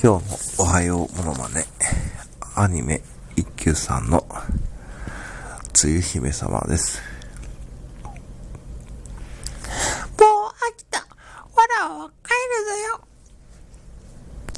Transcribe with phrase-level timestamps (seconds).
[0.00, 1.64] 今日もおはようものまね、
[2.54, 3.02] アニメ
[3.34, 4.24] 一休さんの、
[5.72, 7.02] つゆ姫様です。
[8.04, 8.14] もう
[10.72, 11.00] 飽きた。
[11.00, 11.06] わ
[11.80, 12.12] らわ